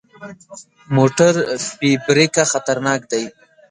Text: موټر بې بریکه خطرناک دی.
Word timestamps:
موټر 0.95 1.33
بې 1.77 1.91
بریکه 2.05 2.43
خطرناک 2.51 3.01
دی. 3.11 3.23